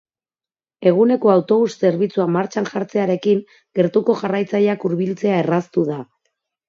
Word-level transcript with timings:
Eguneko 0.91 1.31
autobus 1.33 1.75
zerbitzua 1.83 2.25
martxan 2.37 2.67
jartzearekin 2.71 3.43
gertuko 3.81 4.17
jarraitzaileak 4.23 4.87
hurbiltzea 4.89 5.37
erraztu 5.43 5.85
da. 5.93 6.01